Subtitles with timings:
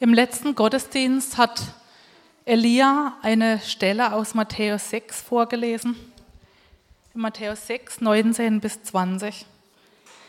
[0.00, 1.60] Im letzten Gottesdienst hat
[2.44, 5.96] Elia eine Stelle aus Matthäus 6 vorgelesen.
[7.16, 9.44] In Matthäus 6, 19 bis 20.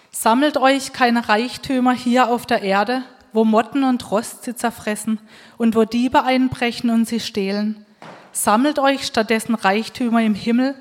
[0.10, 5.20] Sammelt euch keine Reichtümer hier auf der Erde, wo Motten und Rost sie zerfressen
[5.60, 7.86] und wo Diebe einbrechen und sie stehlen.
[8.32, 10.74] Sammelt euch stattdessen Reichtümer im Himmel,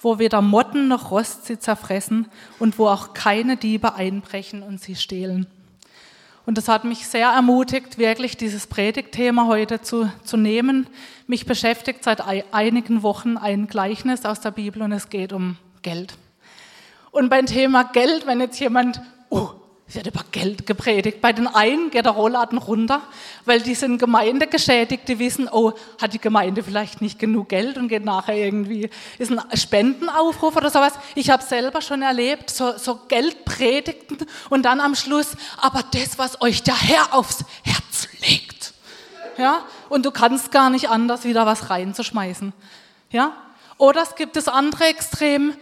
[0.00, 2.26] wo weder Motten noch Rost sie zerfressen
[2.58, 5.46] und wo auch keine Diebe einbrechen und sie stehlen.
[6.44, 10.88] Und das hat mich sehr ermutigt, wirklich dieses Predigtthema heute zu, zu nehmen.
[11.26, 12.20] Mich beschäftigt seit
[12.52, 16.14] einigen Wochen ein Gleichnis aus der Bibel und es geht um Geld.
[17.12, 19.00] Und beim Thema Geld, wenn jetzt jemand,
[19.30, 19.50] oh,
[19.92, 21.20] es wird über Geld gepredigt.
[21.20, 23.02] Bei den einen geht der Rollladen runter,
[23.44, 27.88] weil die sind Gemeindegeschädigt, die wissen, oh, hat die Gemeinde vielleicht nicht genug Geld und
[27.88, 28.88] geht nachher irgendwie,
[29.18, 30.94] ist ein Spendenaufruf oder sowas.
[31.14, 34.16] Ich habe selber schon erlebt, so, so Geldpredigten
[34.48, 38.72] und dann am Schluss, aber das, was euch der Herr aufs Herz legt.
[39.36, 42.54] Ja, und du kannst gar nicht anders, wieder was reinzuschmeißen.
[43.10, 43.32] Ja,
[43.76, 45.52] oder es gibt das andere Extrem,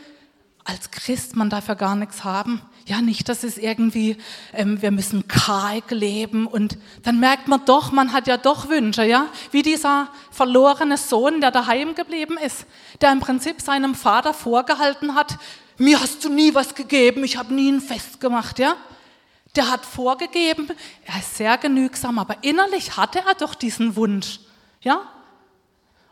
[0.64, 2.62] als Christ, man darf ja gar nichts haben.
[2.86, 4.16] Ja, nicht, dass es irgendwie,
[4.52, 9.04] ähm, wir müssen karg leben und dann merkt man doch, man hat ja doch Wünsche,
[9.04, 12.66] ja, wie dieser verlorene Sohn, der daheim geblieben ist,
[13.00, 15.38] der im Prinzip seinem Vater vorgehalten hat,
[15.78, 18.76] mir hast du nie was gegeben, ich habe nie ein Fest gemacht, ja.
[19.56, 20.68] Der hat vorgegeben,
[21.04, 24.40] er ist sehr genügsam, aber innerlich hatte er doch diesen Wunsch,
[24.80, 25.02] ja.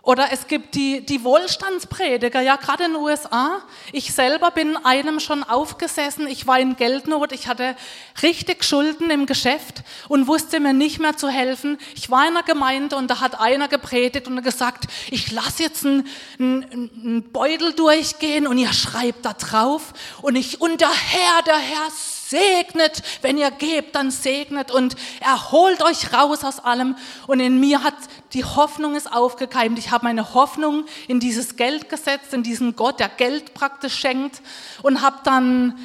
[0.08, 3.60] Oder es gibt die, die Wohlstandsprediger, ja, gerade in den USA.
[3.92, 6.26] Ich selber bin einem schon aufgesessen.
[6.28, 7.32] Ich war in Geldnot.
[7.32, 7.76] Ich hatte
[8.22, 11.76] richtig Schulden im Geschäft und wusste mir nicht mehr zu helfen.
[11.94, 15.84] Ich war in einer Gemeinde und da hat einer gepredigt und gesagt, ich lasse jetzt
[15.84, 21.42] einen, einen, einen Beutel durchgehen und ihr schreibt da drauf und ich, und der Herr,
[21.42, 21.90] der Herr
[22.28, 26.96] segnet, wenn ihr gebt, dann segnet und erholt euch raus aus allem.
[27.26, 27.94] Und in mir hat
[28.32, 29.78] die Hoffnung ist aufgekeimt.
[29.78, 34.42] Ich habe meine Hoffnung in dieses Geld gesetzt, in diesen Gott, der Geld praktisch schenkt
[34.82, 35.78] und habe dann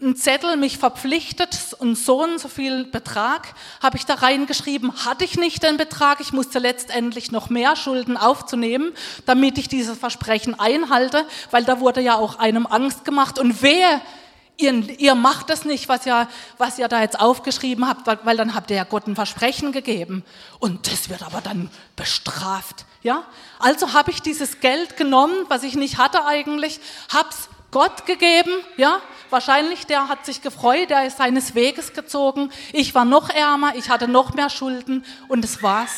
[0.00, 5.04] einen Zettel mich verpflichtet und so und so viel Betrag habe ich da reingeschrieben.
[5.04, 8.92] Hatte ich nicht den Betrag, ich musste letztendlich noch mehr Schulden aufzunehmen,
[9.26, 14.00] damit ich dieses Versprechen einhalte, weil da wurde ja auch einem Angst gemacht und wer
[14.58, 18.36] Ihr, ihr, macht das nicht, was ihr, was ihr da jetzt aufgeschrieben habt, weil, weil,
[18.36, 20.24] dann habt ihr ja Gott ein Versprechen gegeben.
[20.58, 22.84] Und das wird aber dann bestraft.
[23.02, 23.24] Ja?
[23.58, 26.80] Also habe ich dieses Geld genommen, was ich nicht hatte eigentlich,
[27.12, 28.52] hab's Gott gegeben.
[28.76, 29.00] Ja?
[29.30, 32.52] Wahrscheinlich, der hat sich gefreut, der ist seines Weges gezogen.
[32.72, 35.92] Ich war noch ärmer, ich hatte noch mehr Schulden und es war's.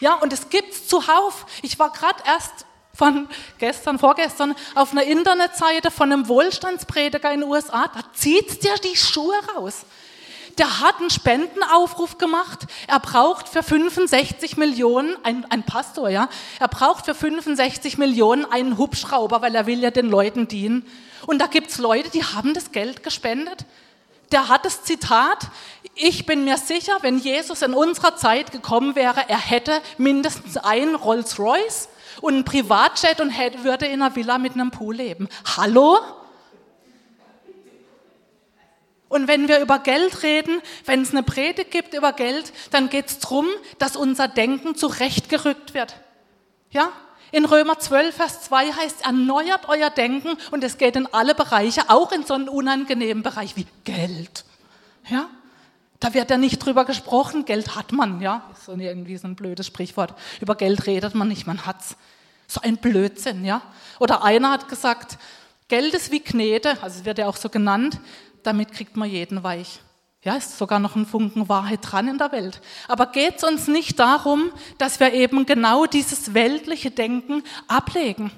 [0.00, 1.46] Ja, und es gibt's zuhauf.
[1.62, 3.28] Ich war gerade erst von
[3.58, 8.96] gestern, vorgestern auf einer Internetseite von einem Wohlstandsprediger in den USA, da zieht der die
[8.96, 9.84] Schuhe raus.
[10.58, 12.60] Der hat einen Spendenaufruf gemacht.
[12.86, 16.28] Er braucht für 65 Millionen, ein, ein Pastor, ja,
[16.60, 20.86] er braucht für 65 Millionen einen Hubschrauber, weil er will ja den Leuten dienen.
[21.26, 23.64] Und da gibt's Leute, die haben das Geld gespendet.
[24.30, 25.48] Der hat das Zitat,
[25.96, 30.94] ich bin mir sicher, wenn Jesus in unserer Zeit gekommen wäre, er hätte mindestens einen
[30.94, 31.88] Rolls-Royce
[32.20, 35.28] und ein Privatjet und hätte, würde in einer Villa mit einem Pool leben.
[35.56, 35.98] Hallo?
[39.08, 43.06] Und wenn wir über Geld reden, wenn es eine Predigt gibt über Geld, dann geht
[43.06, 43.46] es darum,
[43.78, 45.94] dass unser Denken zurechtgerückt wird.
[46.70, 46.90] Ja?
[47.30, 51.82] In Römer 12, Vers 2 heißt, erneuert euer Denken und es geht in alle Bereiche,
[51.90, 54.44] auch in so einen unangenehmen Bereich wie Geld.
[55.08, 55.28] Ja?
[56.04, 58.42] Da wird ja nicht drüber gesprochen, Geld hat man, ja.
[58.66, 60.12] So irgendwie so ein blödes Sprichwort.
[60.38, 61.96] Über Geld redet man nicht, man hat's.
[62.46, 63.62] So ein Blödsinn, ja.
[63.98, 65.16] Oder einer hat gesagt,
[65.68, 68.00] Geld ist wie Knete, also es wird ja auch so genannt,
[68.42, 69.80] damit kriegt man jeden weich.
[70.22, 72.60] Ja, ist sogar noch ein Funken Wahrheit dran in der Welt.
[72.86, 78.30] Aber geht es uns nicht darum, dass wir eben genau dieses weltliche Denken ablegen?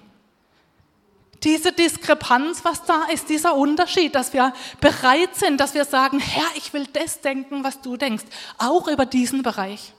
[1.46, 6.48] Diese Diskrepanz, was da ist, dieser Unterschied, dass wir bereit sind, dass wir sagen, Herr,
[6.56, 8.24] ich will das denken, was du denkst,
[8.58, 9.92] auch über diesen Bereich.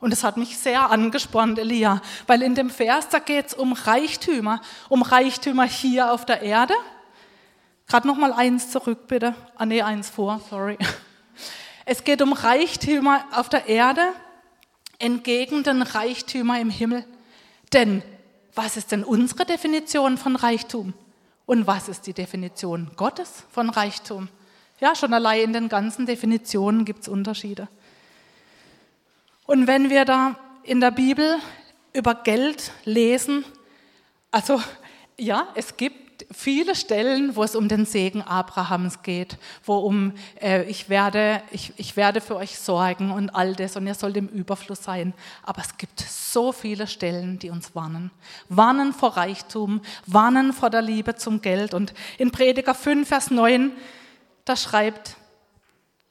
[0.00, 3.74] Und es hat mich sehr angespornt, Elia, weil in dem Vers, da geht es um
[3.74, 6.74] Reichtümer, um Reichtümer hier auf der Erde.
[7.86, 9.34] Gerade noch mal eins zurück, bitte.
[9.56, 10.78] Ah, nee, eins vor, sorry.
[11.84, 14.02] Es geht um Reichtümer auf der Erde
[14.98, 17.04] entgegen den Reichtümer im Himmel.
[17.72, 18.02] Denn
[18.58, 20.92] was ist denn unsere Definition von Reichtum?
[21.46, 24.28] Und was ist die Definition Gottes von Reichtum?
[24.80, 27.68] Ja, schon allein in den ganzen Definitionen gibt es Unterschiede.
[29.46, 30.34] Und wenn wir da
[30.64, 31.38] in der Bibel
[31.92, 33.44] über Geld lesen,
[34.32, 34.60] also
[35.16, 40.64] ja, es gibt viele Stellen, wo es um den Segen Abrahams geht, wo um äh,
[40.64, 44.28] ich, werde, ich, ich werde für euch sorgen und all das und ihr sollt im
[44.28, 45.14] Überfluss sein.
[45.42, 48.10] Aber es gibt so viele Stellen, die uns warnen.
[48.48, 51.72] Warnen vor Reichtum, warnen vor der Liebe zum Geld.
[51.72, 53.72] Und in Prediger 5, Vers 9,
[54.44, 55.16] da schreibt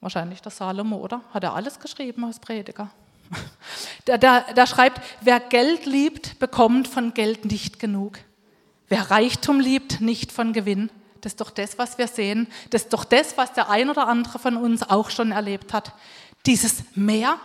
[0.02, 1.22] wahrscheinlich der Salomo, oder?
[1.34, 2.90] Hat er alles geschrieben als Prediger?
[4.06, 8.19] Da, da, da schreibt, wer Geld liebt, bekommt von Geld nicht genug.
[8.89, 10.89] Wer Reichtum liebt, nicht von Gewinn.
[11.22, 12.48] Das ist doch das, was wir sehen.
[12.69, 15.94] Das ist doch das, was der ein oder andere von uns auch schon erlebt hat.
[16.45, 17.38] Dieses mehr,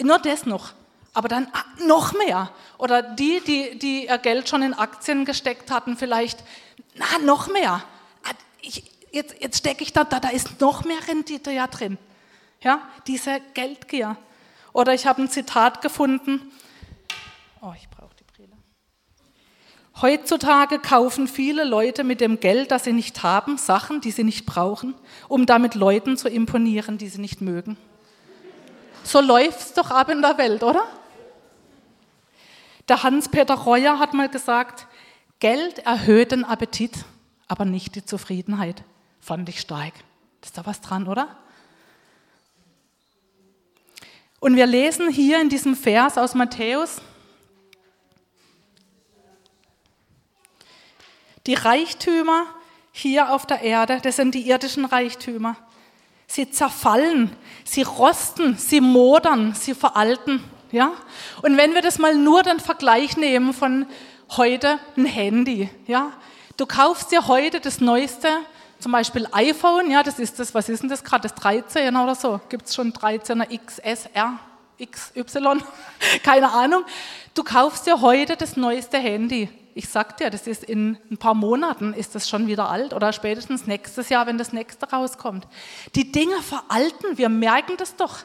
[0.00, 0.72] nur das noch,
[1.12, 1.46] aber dann
[1.86, 2.50] noch mehr.
[2.78, 6.42] Oder die, die, die ihr Geld schon in Aktien gesteckt hatten, vielleicht,
[6.94, 7.84] na, noch mehr.
[8.24, 8.30] Ah,
[8.60, 8.82] ich,
[9.12, 11.98] jetzt, jetzt stecke ich da, da, da ist noch mehr Rendite ja drin.
[12.60, 14.16] Ja, diese Geldgier.
[14.72, 16.40] Oder ich habe ein Zitat gefunden.
[17.60, 17.88] Oh, ich
[20.00, 24.44] Heutzutage kaufen viele Leute mit dem Geld, das sie nicht haben, Sachen, die sie nicht
[24.44, 24.94] brauchen,
[25.28, 27.76] um damit Leuten zu imponieren, die sie nicht mögen.
[29.04, 30.82] So läuft es doch ab in der Welt, oder?
[32.88, 34.86] Der Hans-Peter Reuer hat mal gesagt,
[35.38, 37.04] Geld erhöht den Appetit,
[37.46, 38.82] aber nicht die Zufriedenheit.
[39.20, 39.94] Fand ich stark.
[40.42, 41.28] Ist da was dran, oder?
[44.40, 47.00] Und wir lesen hier in diesem Vers aus Matthäus,
[51.46, 52.46] Die Reichtümer
[52.92, 55.56] hier auf der Erde, das sind die irdischen Reichtümer.
[56.26, 60.42] Sie zerfallen, sie rosten, sie modern, sie veralten.
[60.72, 60.92] Ja?
[61.42, 63.86] Und wenn wir das mal nur den Vergleich nehmen von
[64.36, 66.12] heute ein Handy, ja?
[66.56, 68.28] du kaufst dir heute das neueste,
[68.78, 72.14] zum Beispiel iPhone, ja, das ist das, was ist denn das gerade, das 13 oder
[72.14, 74.38] so, gibt es schon 13er XSR,
[74.82, 75.58] XY,
[76.22, 76.84] keine Ahnung.
[77.34, 81.34] Du kaufst dir heute das neueste Handy ich sag dir, das ist in ein paar
[81.34, 85.48] Monaten ist das schon wieder alt oder spätestens nächstes Jahr, wenn das nächste rauskommt.
[85.96, 88.18] Die Dinge veralten, wir merken das doch.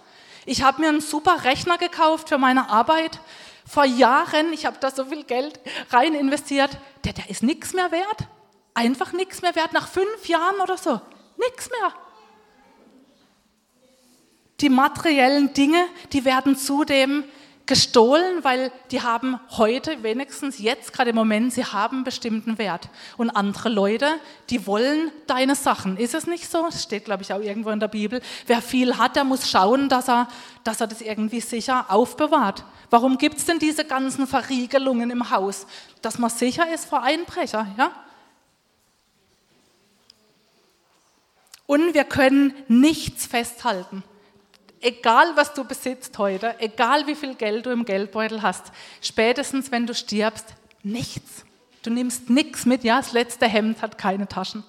[0.46, 3.19] Ich habe mir einen super Rechner gekauft für meine Arbeit
[3.66, 4.54] vor Jahren.
[4.54, 5.60] Ich habe da so viel Geld
[5.90, 6.78] rein investiert.
[7.04, 8.28] Der, der ist nichts mehr wert.
[8.75, 9.74] Einfach nichts mehr wert.
[9.74, 11.02] Nach fünf Jahren oder so.
[11.38, 11.94] Nichts mehr.
[14.62, 17.24] Die materiellen Dinge, die werden zudem
[17.69, 22.89] gestohlen, weil die haben heute, wenigstens jetzt gerade im Moment, sie haben bestimmten Wert.
[23.16, 24.07] Und andere Leute,
[24.50, 25.95] die wollen deine Sachen.
[25.95, 26.63] Ist es nicht so?
[26.63, 28.21] Das steht, glaube ich, auch irgendwo in der Bibel.
[28.48, 30.27] Wer viel hat, der muss schauen, dass er,
[30.63, 32.66] dass er das irgendwie sicher aufbewahrt.
[32.89, 35.68] Warum gibt es denn diese ganzen Verriegelungen im Haus?
[36.01, 37.92] Dass man sicher ist vor Einbrecher, ja?
[41.68, 44.04] Und wir können nichts festhalten
[44.81, 48.72] egal was du besitzt heute, egal wie viel Geld du im Geldbeutel hast,
[49.02, 50.46] spätestens wenn du stirbst,
[50.84, 51.46] nichts.
[51.84, 54.64] Du nimmst nichts mit, ja, das letzte Hemd hat keine Taschen.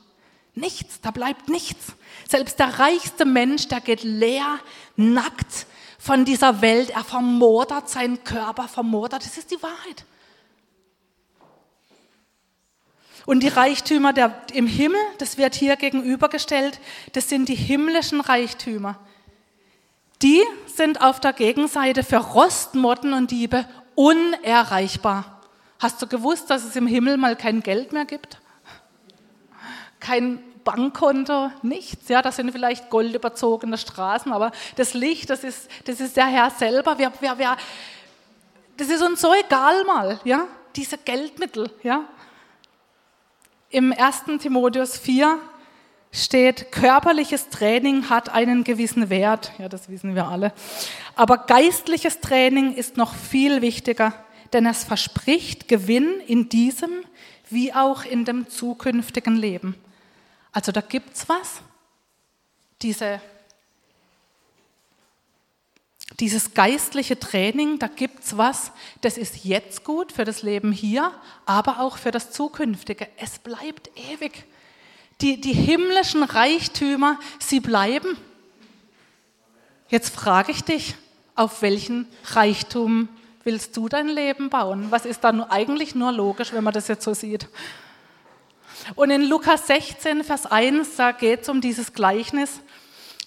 [0.55, 1.95] Nichts, da bleibt nichts.
[2.29, 4.59] Selbst der reichste Mensch, der geht leer,
[4.97, 5.67] nackt
[5.99, 10.05] von dieser Welt, er vermodert seinen Körper, vermodert, das ist die Wahrheit.
[13.27, 16.81] Und die Reichtümer der, im Himmel, das wird hier gegenübergestellt,
[17.13, 18.99] das sind die himmlischen Reichtümer.
[20.23, 23.65] Die sind auf der Gegenseite für Rost, Motten und Diebe
[23.95, 25.41] unerreichbar.
[25.79, 28.39] Hast du gewusst, dass es im Himmel mal kein Geld mehr gibt?
[29.99, 32.09] Kein Bankkonto, nichts.
[32.09, 36.51] Ja, das sind vielleicht goldüberzogene Straßen, aber das Licht, das ist, das ist der Herr
[36.51, 36.99] selber.
[36.99, 37.57] Wir, wir, wir,
[38.77, 40.47] das ist uns so egal mal, ja,
[40.77, 41.71] diese Geldmittel.
[41.83, 42.05] Ja.
[43.71, 44.25] Im 1.
[44.41, 45.39] Timotheus 4
[46.13, 50.53] steht, körperliches Training hat einen gewissen Wert, ja, das wissen wir alle.
[51.15, 54.15] Aber geistliches Training ist noch viel wichtiger,
[54.53, 56.91] denn es verspricht Gewinn in diesem
[57.51, 59.75] wie auch in dem zukünftigen Leben.
[60.53, 61.63] Also da gibt es was,
[62.83, 63.21] diese,
[66.19, 71.13] dieses geistliche Training, da gibt es was, das ist jetzt gut für das Leben hier,
[71.45, 73.09] aber auch für das Zukünftige.
[73.17, 74.45] Es bleibt ewig
[75.21, 78.17] die, die himmlischen Reichtümer, sie bleiben.
[79.89, 80.95] Jetzt frage ich dich,
[81.35, 83.09] auf welchen Reichtum
[83.45, 84.87] willst du dein Leben bauen?
[84.91, 87.49] Was ist dann eigentlich nur logisch, wenn man das jetzt so sieht?
[88.95, 92.61] Und in Lukas 16, Vers 1, da geht es um dieses Gleichnis,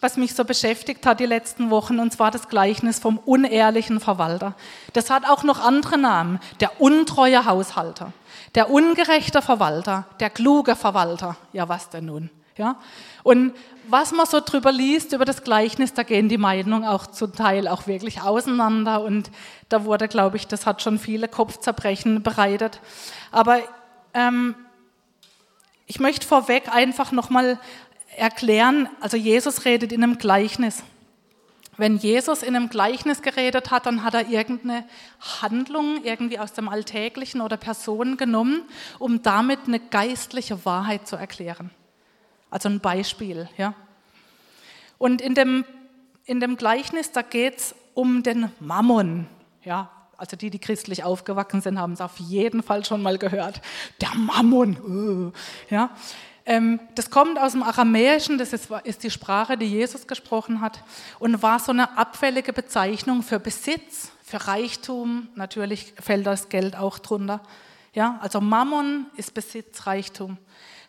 [0.03, 4.53] was mich so beschäftigt hat die letzten Wochen, und zwar das Gleichnis vom unehrlichen Verwalter.
[4.93, 6.39] Das hat auch noch andere Namen.
[6.59, 8.13] Der untreue Haushalter.
[8.55, 12.29] Der ungerechte Verwalter, der kluge Verwalter, ja was denn nun?
[12.55, 12.75] Ja?
[13.23, 13.53] Und
[13.87, 17.67] was man so drüber liest, über das Gleichnis, da gehen die Meinungen auch zum Teil
[17.67, 19.31] auch wirklich auseinander und
[19.69, 22.79] da wurde, glaube ich, das hat schon viele Kopfzerbrechen bereitet.
[23.31, 23.59] Aber
[24.13, 24.55] ähm,
[25.85, 27.59] Ich möchte vorweg einfach nochmal
[28.17, 30.83] erklären, also Jesus redet in einem Gleichnis.
[31.77, 34.85] Wenn Jesus in einem Gleichnis geredet hat, dann hat er irgendeine
[35.41, 38.63] Handlung irgendwie aus dem Alltäglichen oder Personen genommen,
[38.99, 41.71] um damit eine geistliche Wahrheit zu erklären.
[42.51, 43.49] Also ein Beispiel.
[43.57, 43.73] Ja.
[44.99, 45.65] Und in dem,
[46.25, 49.27] in dem Gleichnis, da geht es um den Mammon.
[49.63, 53.61] Ja, also die, die christlich aufgewachsen sind, haben es auf jeden Fall schon mal gehört.
[53.99, 55.33] Der Mammon.
[55.69, 55.89] Ja.
[56.45, 60.83] Ähm, das kommt aus dem Aramäischen, das ist, die Sprache, die Jesus gesprochen hat,
[61.19, 65.29] und war so eine abfällige Bezeichnung für Besitz, für Reichtum.
[65.35, 67.41] Natürlich fällt das Geld auch drunter.
[67.93, 70.37] Ja, also Mammon ist Besitz, Reichtum.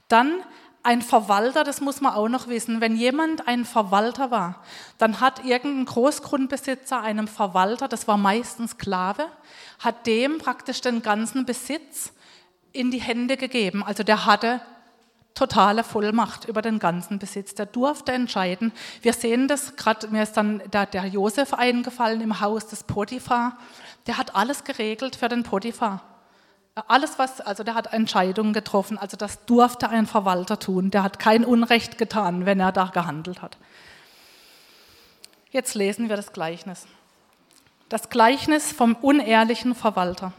[0.09, 0.43] Dann
[0.83, 2.81] ein Verwalter, das muss man auch noch wissen.
[2.81, 4.63] Wenn jemand ein Verwalter war,
[4.99, 9.27] dann hat irgendein Großgrundbesitzer einem Verwalter, das war meistens Sklave,
[9.79, 12.13] hat dem praktisch den ganzen Besitz
[12.73, 13.83] in die Hände gegeben.
[13.83, 14.61] Also der hatte
[15.35, 17.55] totale Vollmacht über den ganzen Besitz.
[17.55, 18.73] Der durfte entscheiden.
[19.03, 23.59] Wir sehen das gerade, mir ist dann der, der Josef eingefallen im Haus des Potiphar.
[24.07, 26.03] Der hat alles geregelt für den Potiphar.
[26.89, 30.91] Alles, was, also der hat Entscheidungen getroffen, also das durfte ein Verwalter tun.
[30.91, 33.59] Der hat kein Unrecht getan, wenn er da gehandelt hat.
[35.51, 36.87] Jetzt lesen wir das Gleichnis.
[37.89, 40.33] Das Gleichnis vom unehrlichen Verwalter.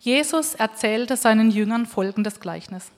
[0.00, 2.90] Jesus erzählte seinen Jüngern folgendes Gleichnis.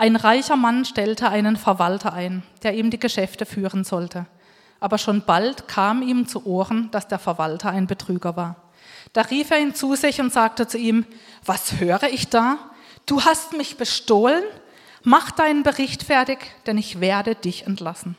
[0.00, 4.26] Ein reicher Mann stellte einen Verwalter ein, der ihm die Geschäfte führen sollte.
[4.78, 8.68] Aber schon bald kam ihm zu Ohren, dass der Verwalter ein Betrüger war.
[9.12, 11.04] Da rief er ihn zu sich und sagte zu ihm,
[11.44, 12.58] was höre ich da?
[13.06, 14.44] Du hast mich bestohlen?
[15.02, 18.14] Mach deinen Bericht fertig, denn ich werde dich entlassen.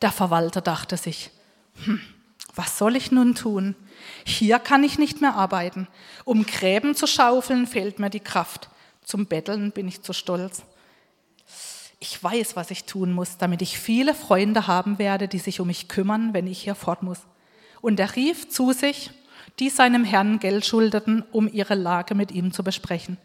[0.00, 1.30] Der Verwalter dachte sich,
[1.84, 2.00] hm,
[2.54, 3.76] was soll ich nun tun?
[4.24, 5.86] Hier kann ich nicht mehr arbeiten.
[6.24, 8.70] Um Gräben zu schaufeln fehlt mir die Kraft.
[9.10, 10.62] Zum Betteln bin ich zu stolz.
[11.98, 15.66] Ich weiß, was ich tun muss, damit ich viele Freunde haben werde, die sich um
[15.66, 17.18] mich kümmern, wenn ich hier fort muss.
[17.80, 19.10] Und er rief zu sich,
[19.58, 23.18] die seinem Herrn Geld schuldeten, um ihre Lage mit ihm zu besprechen.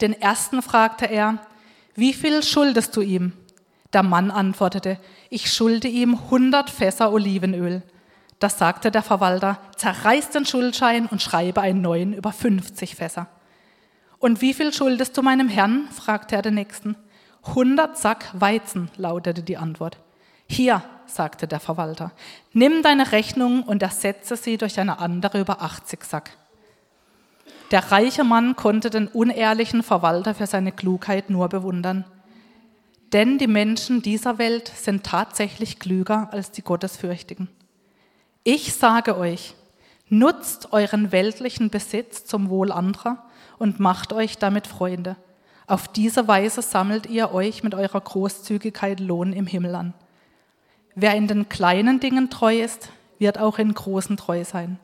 [0.00, 1.44] Den ersten fragte er,
[1.96, 3.32] wie viel schuldest du ihm?
[3.92, 4.96] Der Mann antwortete,
[5.28, 7.82] ich schulde ihm hundert Fässer Olivenöl.
[8.38, 13.26] Das sagte der Verwalter, zerreiß den Schuldschein und schreibe einen neuen über 50 Fässer.
[14.18, 15.88] Und wie viel schuldest du meinem Herrn?
[15.90, 16.96] fragte er den Nächsten.
[17.54, 19.98] Hundert Sack Weizen, lautete die Antwort.
[20.48, 22.12] Hier, sagte der Verwalter,
[22.52, 26.30] nimm deine Rechnung und ersetze sie durch eine andere über 80 Sack.
[27.70, 32.04] Der reiche Mann konnte den unehrlichen Verwalter für seine Klugheit nur bewundern.
[33.12, 37.48] Denn die Menschen dieser Welt sind tatsächlich klüger als die Gottesfürchtigen.
[38.44, 39.54] Ich sage euch,
[40.08, 43.25] nutzt euren weltlichen Besitz zum Wohl anderer
[43.58, 45.16] und macht euch damit Freunde.
[45.66, 49.94] Auf diese Weise sammelt ihr euch mit eurer Großzügigkeit Lohn im Himmel an.
[50.94, 54.78] Wer in den kleinen Dingen treu ist, wird auch in großen treu sein.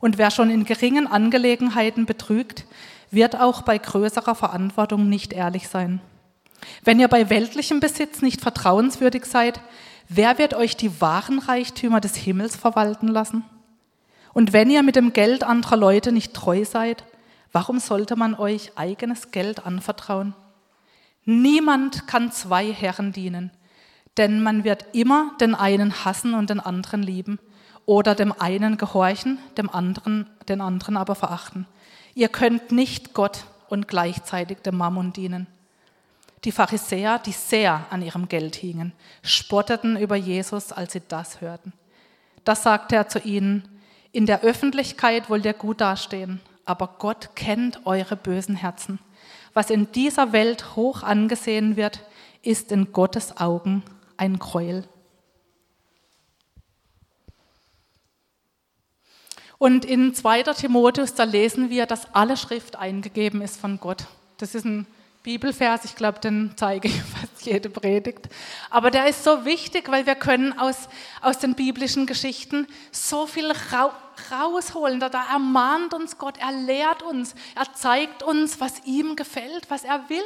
[0.00, 2.66] Und wer schon in geringen Angelegenheiten betrügt,
[3.10, 6.00] wird auch bei größerer Verantwortung nicht ehrlich sein.
[6.84, 9.60] Wenn ihr bei weltlichem Besitz nicht vertrauenswürdig seid,
[10.08, 13.44] wer wird euch die wahren Reichtümer des Himmels verwalten lassen?
[14.34, 17.04] Und wenn ihr mit dem Geld anderer Leute nicht treu seid,
[17.60, 20.32] Warum sollte man euch eigenes Geld anvertrauen?
[21.24, 23.50] Niemand kann zwei Herren dienen,
[24.16, 27.40] denn man wird immer den einen hassen und den anderen lieben
[27.84, 31.66] oder dem einen gehorchen, dem anderen, den anderen aber verachten.
[32.14, 35.48] Ihr könnt nicht Gott und gleichzeitig dem Mammon dienen.
[36.44, 38.92] Die Pharisäer, die sehr an ihrem Geld hingen,
[39.24, 41.72] spotteten über Jesus, als sie das hörten.
[42.44, 43.68] Das sagte er zu ihnen,
[44.12, 48.98] in der Öffentlichkeit wollt ihr gut dastehen, aber Gott kennt eure bösen Herzen.
[49.54, 52.04] Was in dieser Welt hoch angesehen wird,
[52.42, 53.82] ist in Gottes Augen
[54.18, 54.86] ein Gräuel.
[59.56, 60.42] Und in 2.
[60.42, 64.06] Timotheus, da lesen wir, dass alle Schrift eingegeben ist von Gott.
[64.36, 64.86] Das ist ein
[65.22, 68.28] Bibelvers, ich glaube, den zeige ich fast jede Predigt.
[68.68, 70.88] Aber der ist so wichtig, weil wir können aus,
[71.22, 73.52] aus den biblischen Geschichten so viel
[74.30, 75.00] rausholen.
[75.00, 79.84] Da, da ermahnt uns Gott, er lehrt uns, er zeigt uns, was ihm gefällt, was
[79.84, 80.24] er will,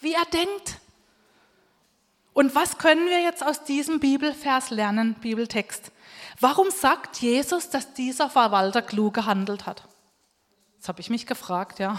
[0.00, 0.80] wie er denkt.
[2.32, 5.90] Und was können wir jetzt aus diesem Bibelvers lernen, Bibeltext?
[6.40, 9.82] Warum sagt Jesus, dass dieser Verwalter klug gehandelt hat?
[10.78, 11.98] Das habe ich mich gefragt, ja.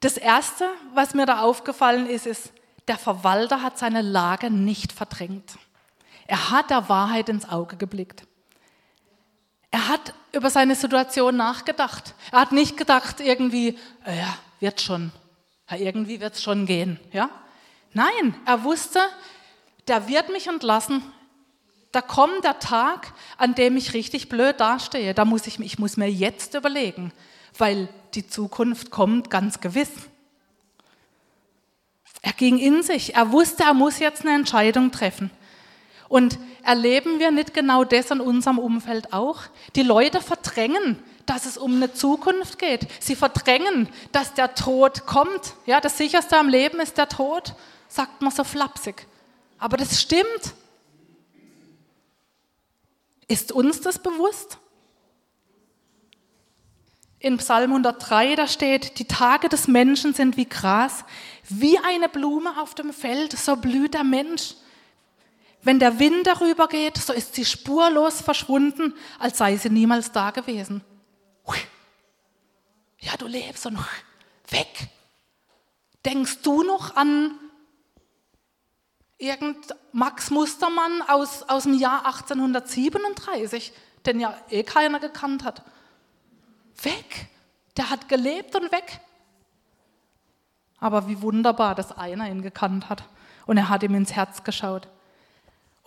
[0.00, 2.52] Das Erste, was mir da aufgefallen ist, ist,
[2.86, 5.58] der Verwalter hat seine Lage nicht verdrängt.
[6.26, 8.27] Er hat der Wahrheit ins Auge geblickt.
[9.70, 12.14] Er hat über seine Situation nachgedacht.
[12.32, 15.12] Er hat nicht gedacht irgendwie, ja, wird schon,
[15.70, 16.98] Ja, irgendwie wird es schon gehen.
[17.12, 17.28] Ja?
[17.92, 19.00] Nein, er wusste,
[19.88, 21.02] der wird mich entlassen.
[21.92, 25.14] Da kommt der Tag, an dem ich richtig blöd dastehe.
[25.14, 27.12] Da muss ich, ich muss mir jetzt überlegen,
[27.56, 29.90] weil die Zukunft kommt ganz gewiss.
[32.20, 33.14] Er ging in sich.
[33.14, 35.30] Er wusste, er muss jetzt eine Entscheidung treffen.
[36.08, 39.42] Und erleben wir nicht genau das in unserem Umfeld auch?
[39.76, 42.86] Die Leute verdrängen, dass es um eine Zukunft geht.
[43.00, 45.54] Sie verdrängen, dass der Tod kommt.
[45.66, 47.54] Ja, das sicherste am Leben ist der Tod,
[47.88, 49.06] sagt man so flapsig.
[49.58, 50.54] Aber das stimmt.
[53.26, 54.58] Ist uns das bewusst?
[57.20, 61.04] In Psalm 103, da steht, die Tage des Menschen sind wie Gras,
[61.48, 64.54] wie eine Blume auf dem Feld, so blüht der Mensch.
[65.68, 70.30] Wenn der Wind darüber geht, so ist sie spurlos verschwunden, als sei sie niemals da
[70.30, 70.82] gewesen.
[73.00, 73.78] Ja, du lebst und
[74.48, 74.88] weg.
[76.06, 77.38] Denkst du noch an
[79.18, 83.74] irgend Max Mustermann aus, aus dem Jahr 1837,
[84.06, 85.62] den ja eh keiner gekannt hat?
[86.80, 87.28] Weg.
[87.76, 89.00] Der hat gelebt und weg.
[90.78, 93.04] Aber wie wunderbar, dass einer ihn gekannt hat
[93.44, 94.88] und er hat ihm ins Herz geschaut.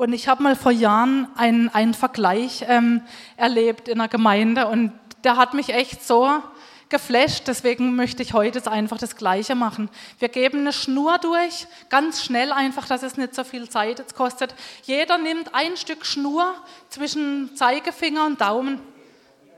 [0.02, 3.04] Und ich habe mal vor Jahren einen, einen Vergleich ähm,
[3.38, 4.92] erlebt in einer Gemeinde und
[5.24, 6.42] der hat mich echt so
[6.90, 9.92] geflasht, deswegen möchte ich heute einfach das Gleiche machen.
[10.18, 14.16] Wir geben eine Schnur durch, ganz schnell einfach, dass es nicht so viel Zeit jetzt
[14.16, 14.56] kostet.
[14.86, 16.52] Jeder nimmt ein Stück Schnur
[16.90, 18.82] zwischen Zeigefinger und Daumen.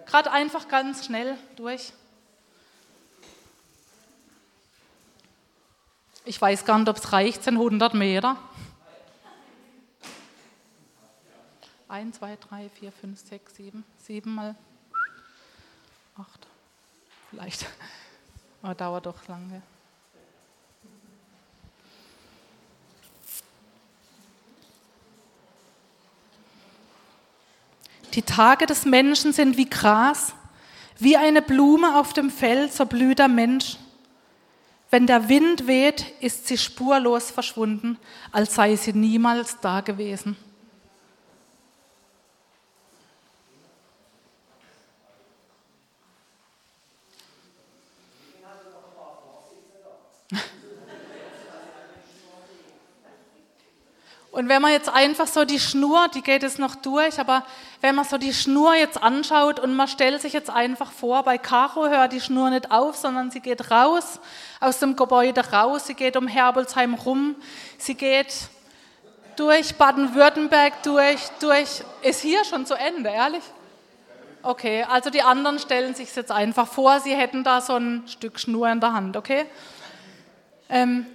[0.08, 1.94] Gerade einfach ganz schnell durch.
[6.26, 8.36] Ich weiß gar nicht, ob es reicht, sind 100 Meter.
[11.94, 13.84] 1, 2, 3, 4, 5, 6, 7.
[14.00, 14.56] 7 mal
[16.18, 16.28] 8.
[17.30, 17.68] Vielleicht.
[18.64, 19.62] Aber dauert doch lange.
[28.16, 30.34] Die Tage des Menschen sind wie Gras,
[30.98, 33.78] wie eine Blume auf dem Feld, so blüht der Mensch.
[34.90, 38.00] Wenn der Wind weht, ist sie spurlos verschwunden,
[38.32, 40.36] als sei sie niemals da gewesen.
[54.34, 57.46] Und wenn man jetzt einfach so die Schnur, die geht jetzt noch durch, aber
[57.82, 61.38] wenn man so die Schnur jetzt anschaut und man stellt sich jetzt einfach vor, bei
[61.38, 64.20] Caro hört die Schnur nicht auf, sondern sie geht raus,
[64.60, 67.36] aus dem Gebäude raus, sie geht um Herbelsheim rum,
[67.78, 68.34] sie geht
[69.36, 73.44] durch Baden-Württemberg durch, durch, ist hier schon zu Ende, ehrlich?
[74.42, 78.40] Okay, also die anderen stellen sich jetzt einfach vor, sie hätten da so ein Stück
[78.40, 79.46] Schnur in der Hand, okay?
[80.70, 81.06] Ähm,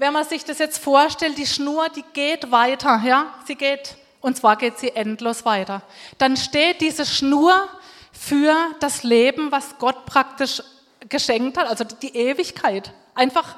[0.00, 4.34] wenn man sich das jetzt vorstellt, die Schnur, die geht weiter, ja, sie geht, und
[4.34, 5.82] zwar geht sie endlos weiter.
[6.16, 7.68] Dann steht diese Schnur
[8.10, 10.62] für das Leben, was Gott praktisch
[11.10, 12.94] geschenkt hat, also die Ewigkeit.
[13.14, 13.56] Einfach,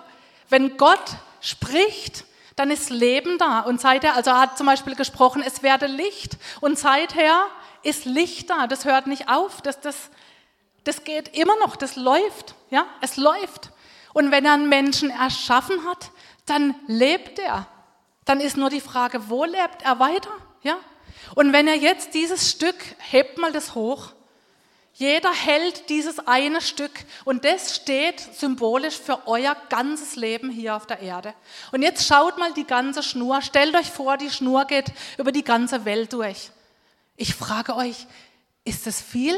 [0.49, 1.05] wenn Gott
[1.41, 2.25] spricht,
[2.57, 3.61] dann ist Leben da.
[3.61, 6.39] Und seither, also er hat zum Beispiel gesprochen, es werde Licht.
[6.61, 7.47] Und seither
[7.85, 8.67] ist Licht da.
[8.67, 9.63] Das hört nicht auf.
[9.63, 10.11] Das, das,
[10.83, 11.77] das geht immer noch.
[11.77, 12.57] Das läuft.
[12.71, 13.71] Ja, es läuft.
[14.13, 16.11] Und wenn er einen Menschen erschaffen hat,
[16.47, 17.67] dann lebt er.
[18.25, 20.31] Dann ist nur die Frage, wo lebt er weiter?
[20.63, 20.79] Ja?
[21.35, 24.13] Und wenn er jetzt dieses Stück, hebt mal das hoch,
[24.95, 26.93] jeder hält dieses eine Stück
[27.25, 31.35] und das steht symbolisch für euer ganzes Leben hier auf der Erde.
[31.73, 35.45] Und jetzt schaut mal die ganze Schnur, stellt euch vor, die Schnur geht über die
[35.45, 36.51] ganze Welt durch.
[37.17, 38.07] Ich frage euch,
[38.65, 39.37] ist das viel?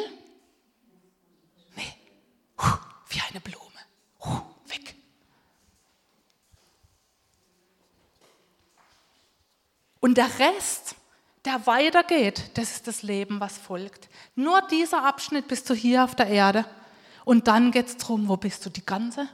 [1.77, 1.95] Nee,
[3.09, 3.64] wie eine Blume.
[10.05, 10.97] Und der Rest,
[11.47, 14.11] der weitergeht, das ist das Leben, was folgt.
[14.35, 16.67] Nur dieser Abschnitt bist du hier auf der Erde.
[17.25, 19.27] Und dann geht es darum, wo bist du die ganze,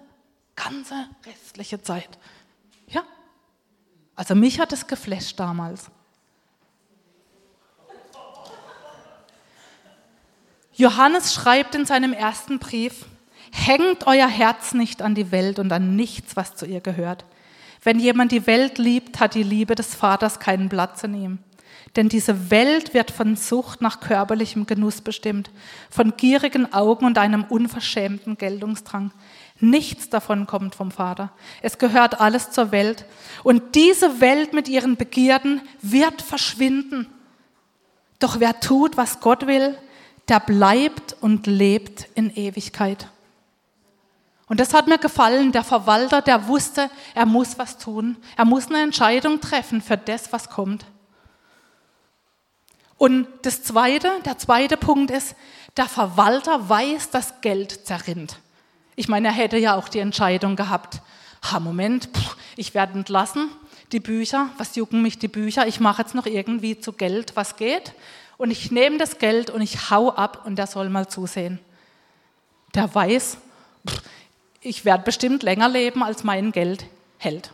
[0.55, 2.09] ganze restliche Zeit.
[2.87, 3.03] Ja?
[4.15, 5.87] Also mich hat es geflasht damals.
[10.75, 13.07] Johannes schreibt in seinem ersten Brief,
[13.51, 17.25] hängt euer Herz nicht an die Welt und an nichts, was zu ihr gehört.
[17.83, 21.39] Wenn jemand die Welt liebt, hat die Liebe des Vaters keinen Platz in ihm.
[21.97, 25.51] Denn diese Welt wird von Sucht nach körperlichem Genuss bestimmt,
[25.91, 29.11] von gierigen Augen und einem unverschämten Geltungsdrang.
[29.59, 31.33] Nichts davon kommt vom Vater.
[31.63, 33.07] Es gehört alles zur Welt.
[33.43, 37.07] Und diese Welt mit ihren Begierden wird verschwinden.
[38.21, 39.77] Doch wer tut, was Gott will,
[40.29, 43.09] der bleibt und lebt in Ewigkeit.
[44.51, 45.53] Und das hat mir gefallen.
[45.53, 48.17] Der Verwalter, der wusste, er muss was tun.
[48.37, 50.87] Er muss eine Entscheidung treffen für das, was kommt.
[52.97, 55.37] Und das zweite, der zweite Punkt ist,
[55.77, 58.41] der Verwalter weiß, dass Geld zerrinnt.
[58.97, 61.01] Ich meine, er hätte ja auch die Entscheidung gehabt,
[61.45, 63.51] ha, Moment, pff, ich werde entlassen,
[63.93, 67.55] die Bücher, was jucken mich die Bücher, ich mache jetzt noch irgendwie zu Geld, was
[67.55, 67.95] geht,
[68.37, 71.61] und ich nehme das Geld und ich hau ab und der soll mal zusehen.
[72.75, 73.37] Der weiß,
[73.89, 74.03] pff,
[74.61, 76.85] ich werde bestimmt länger leben, als mein Geld
[77.19, 77.53] hält.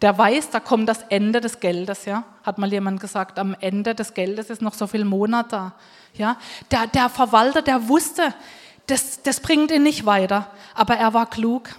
[0.00, 2.24] Der weiß, da kommt das Ende des Geldes, ja.
[2.42, 5.74] Hat mal jemand gesagt, am Ende des Geldes ist noch so viel Monat da.
[6.14, 6.36] Ja.
[6.72, 8.34] Der, der Verwalter, der wusste,
[8.88, 11.70] das, das bringt ihn nicht weiter, aber er war klug.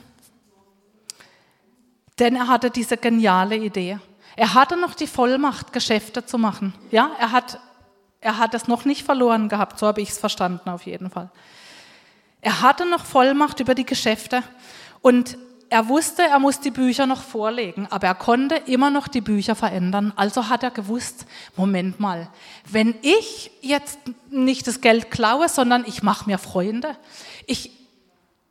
[2.18, 4.00] Denn er hatte diese geniale Idee.
[4.38, 6.74] Er hatte noch die Vollmacht, Geschäfte zu machen.
[6.92, 7.60] Ja, er hat,
[8.22, 11.30] er hat es noch nicht verloren gehabt, so habe ich es verstanden auf jeden Fall.
[12.44, 14.44] Er hatte noch Vollmacht über die Geschäfte
[15.02, 15.38] und
[15.70, 19.56] er wusste, er muss die Bücher noch vorlegen, aber er konnte immer noch die Bücher
[19.56, 20.12] verändern.
[20.18, 21.26] Also hat er gewusst,
[21.56, 22.30] Moment mal,
[22.70, 23.98] wenn ich jetzt
[24.30, 26.96] nicht das Geld klaue, sondern ich mache mir Freunde,
[27.48, 27.72] ich,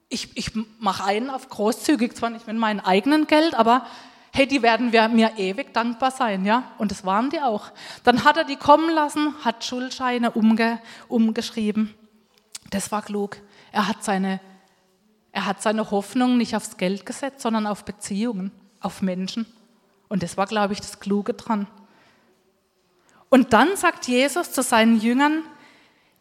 [0.09, 0.51] ich, ich
[0.81, 3.87] mache einen auf großzügig, zwar nicht mit meinem eigenen Geld, aber
[4.33, 6.65] hey, die werden mir ewig dankbar sein, ja?
[6.79, 7.71] Und das waren die auch.
[8.05, 11.95] Dann hat er die kommen lassen, hat Schuldscheine umge, umgeschrieben.
[12.71, 13.37] Das war klug.
[13.73, 14.41] Er hat seine,
[15.33, 19.47] er hat seine Hoffnung nicht aufs Geld gesetzt, sondern auf Beziehungen, auf Menschen.
[20.09, 21.67] Und das war, glaube ich, das Kluge dran.
[23.31, 25.43] Und dann sagt Jesus zu seinen Jüngern,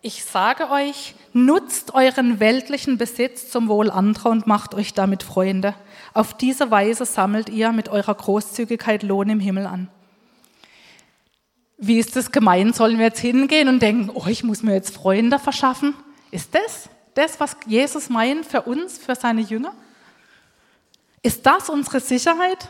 [0.02, 5.76] ich sage euch, nutzt euren weltlichen Besitz zum Wohl anderer und macht euch damit Freunde.
[6.14, 9.90] Auf diese Weise sammelt ihr mit eurer Großzügigkeit Lohn im Himmel an.
[11.78, 12.76] Wie ist das gemeint?
[12.76, 15.94] Sollen wir jetzt hingehen und denken, oh, ich muss mir jetzt Freunde verschaffen?
[16.32, 16.90] Ist das?
[17.14, 19.74] Das, was Jesus meint für uns, für seine Jünger?
[21.24, 22.70] Ist das unsere Sicherheit?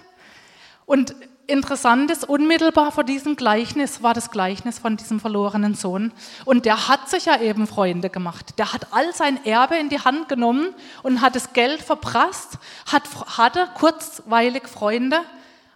[0.85, 1.15] Und
[1.47, 6.11] interessant ist, unmittelbar vor diesem Gleichnis war das Gleichnis von diesem verlorenen Sohn.
[6.45, 8.57] Und der hat sich ja eben Freunde gemacht.
[8.57, 10.73] Der hat all sein Erbe in die Hand genommen
[11.03, 12.57] und hat das Geld verprasst,
[12.91, 13.03] hat,
[13.37, 15.19] hatte kurzweilig Freunde,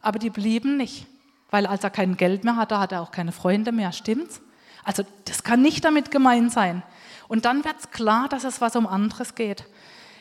[0.02, 1.08] aber die blieben nicht.
[1.52, 3.92] Weil als er kein Geld mehr hatte, hat er auch keine Freunde mehr.
[3.92, 4.42] Stimmt's?
[4.84, 6.84] Also das kann nicht damit gemeint sein.
[7.28, 9.66] Und dann wird es klar, dass es was um anderes geht.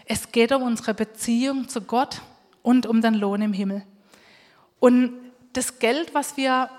[0.06, 2.20] Es geht um unsere Beziehung zu Gott
[2.62, 3.82] und um den Lohn im Himmel.
[4.80, 5.14] Und
[5.52, 6.70] das Geld, was wir,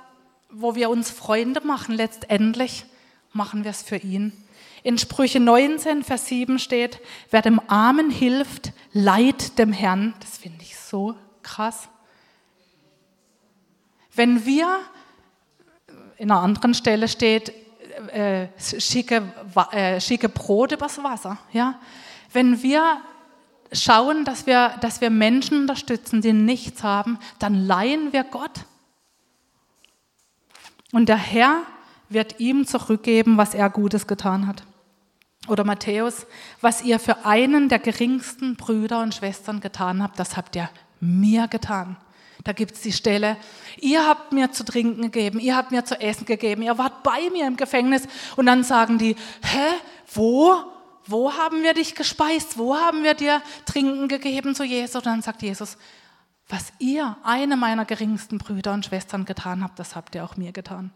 [0.49, 2.85] wo wir uns Freunde machen, letztendlich
[3.33, 4.31] machen wir es für ihn.
[4.83, 6.99] In Sprüche 19, Vers 7 steht,
[7.31, 10.13] wer dem Armen hilft, leiht dem Herrn.
[10.19, 11.89] Das finde ich so krass.
[14.13, 14.79] Wenn wir,
[16.17, 17.51] in einer anderen Stelle steht,
[18.15, 19.23] äh, schicke,
[19.71, 21.37] äh, schicke Brot übers Wasser.
[21.51, 21.79] Ja?
[22.31, 23.01] Wenn wir
[23.73, 28.65] schauen, dass wir, dass wir Menschen unterstützen, die nichts haben, dann leihen wir Gott.
[30.93, 31.63] Und der Herr
[32.07, 34.63] wird ihm zurückgeben, was er Gutes getan hat.
[35.47, 36.25] Oder Matthäus,
[36.61, 40.69] was ihr für einen der geringsten Brüder und Schwestern getan habt, das habt ihr
[41.01, 41.97] mir getan.
[42.45, 43.37] Da gibt es die Stelle,
[43.81, 47.31] ihr habt mir zu trinken gegeben, ihr habt mir zu essen gegeben, ihr wart bei
[47.31, 48.03] mir im Gefängnis.
[48.35, 49.73] Und dann sagen die, hä,
[50.13, 50.53] wo?
[51.07, 52.59] Wo haben wir dich gespeist?
[52.59, 54.95] Wo haben wir dir Trinken gegeben zu Jesus?
[54.95, 55.77] Und dann sagt Jesus,
[56.47, 60.51] was ihr, eine meiner geringsten Brüder und Schwestern getan habt, das habt ihr auch mir
[60.51, 60.91] getan.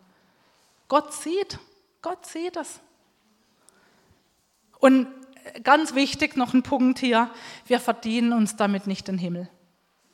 [0.88, 1.58] Gott sieht,
[2.04, 2.80] Gott sieht es.
[4.80, 5.08] Und
[5.64, 7.32] ganz wichtig noch ein Punkt hier,
[7.66, 9.50] wir verdienen uns damit nicht den Himmel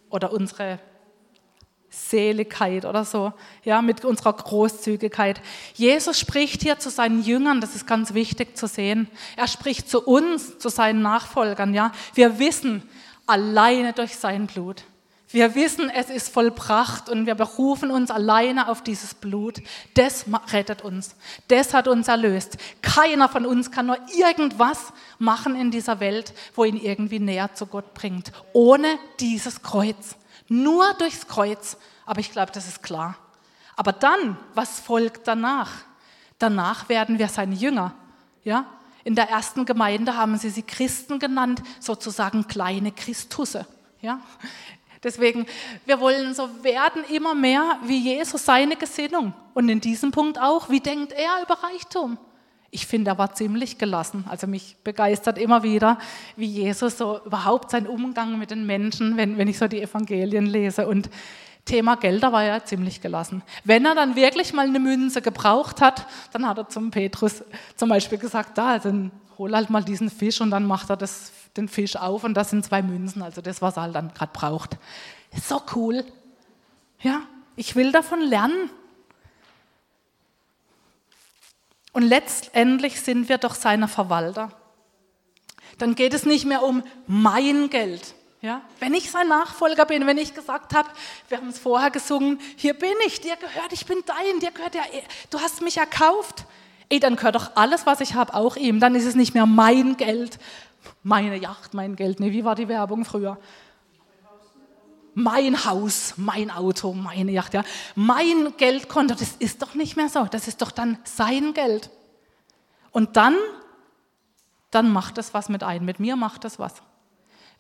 [0.10, 0.80] oder unsere
[1.96, 5.42] Seligkeit oder so, ja, mit unserer Großzügigkeit.
[5.74, 9.08] Jesus spricht hier zu seinen Jüngern, das ist ganz wichtig zu sehen.
[9.36, 11.92] Er spricht zu uns, zu seinen Nachfolgern, ja.
[12.14, 12.84] Wir wissen,
[13.26, 14.84] alleine durch sein Blut.
[15.30, 19.62] Wir wissen, es ist vollbracht und wir berufen uns alleine auf dieses Blut.
[19.96, 21.16] Das rettet uns.
[21.48, 22.58] Das hat uns erlöst.
[22.82, 27.66] Keiner von uns kann nur irgendwas machen in dieser Welt, wo ihn irgendwie näher zu
[27.66, 28.32] Gott bringt.
[28.54, 28.88] Ohne
[29.20, 30.16] dieses Kreuz.
[30.48, 31.78] Nur durchs Kreuz.
[32.06, 33.16] Aber ich glaube, das ist klar.
[33.76, 35.72] Aber dann, was folgt danach?
[36.40, 37.94] Danach werden wir seine Jünger.
[38.44, 38.66] Ja?
[39.04, 43.68] In der ersten Gemeinde haben sie sie Christen genannt, sozusagen kleine Christusse.
[44.02, 44.20] Ja?
[45.04, 45.46] Deswegen,
[45.86, 49.34] wir wollen so werden immer mehr wie Jesus seine Gesinnung.
[49.54, 52.18] Und in diesem Punkt auch, wie denkt er über Reichtum?
[52.72, 54.26] Ich finde, er war ziemlich gelassen.
[54.28, 55.98] Also mich begeistert immer wieder,
[56.36, 60.46] wie Jesus so überhaupt sein Umgang mit den Menschen, wenn, wenn ich so die Evangelien
[60.46, 60.88] lese.
[60.88, 61.10] Und
[61.66, 63.42] Thema Geld, da war er ziemlich gelassen.
[63.64, 67.44] Wenn er dann wirklich mal eine Münze gebraucht hat, dann hat er zum Petrus
[67.76, 71.32] zum Beispiel gesagt, da, dann hol halt mal diesen Fisch und dann macht er das,
[71.58, 74.32] den Fisch auf und das sind zwei Münzen, also das, was er halt dann gerade
[74.32, 74.78] braucht.
[75.42, 76.06] So cool.
[77.02, 77.22] Ja,
[77.56, 78.70] ich will davon lernen.
[81.96, 84.52] Und letztendlich sind wir doch seine Verwalter.
[85.78, 88.16] Dann geht es nicht mehr um mein Geld.
[88.42, 88.64] Ja?
[88.82, 90.90] Wenn ich sein Nachfolger bin, wenn ich gesagt habe,
[91.30, 94.76] wir haben es vorher gesungen, hier bin ich, dir gehört, ich bin dein, dir gehört
[94.76, 94.82] ja,
[95.30, 96.44] du hast mich erkauft.
[96.90, 98.82] Ey, dann gehört doch alles, was ich habe, auch ihm.
[98.82, 100.38] Dann ist es nicht mehr mein Geld,
[101.02, 102.20] meine Yacht, mein Geld.
[102.20, 103.38] Nee, wie war die Werbung früher?
[105.18, 107.64] Mein Haus, mein Auto, meine Yacht, ja.
[107.96, 110.26] Mein Geldkonto, das ist doch nicht mehr so.
[110.26, 111.90] Das ist doch dann sein Geld.
[112.92, 113.36] Und dann,
[114.72, 115.86] dann macht es was mit ein.
[115.86, 116.84] Mit mir macht es was.